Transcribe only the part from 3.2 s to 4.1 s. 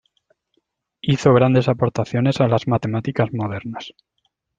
modernas.